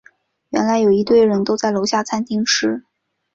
[0.49, 2.83] 原来有一堆人都在楼下餐厅吃